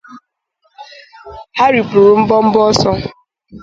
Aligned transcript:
ha 1.57 1.65
ripuru 1.73 2.09
mbọmbọ 2.21 2.59
ọsọ 2.69 2.91